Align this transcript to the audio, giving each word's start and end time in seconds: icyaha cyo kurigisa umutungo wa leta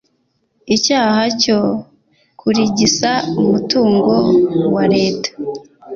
icyaha 0.75 1.21
cyo 1.41 1.59
kurigisa 2.39 3.11
umutungo 3.39 4.13
wa 4.73 4.83
leta 4.95 5.29